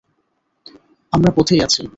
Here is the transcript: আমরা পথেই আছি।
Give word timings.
আমরা 1.13 1.31
পথেই 1.35 1.61
আছি। 1.63 1.81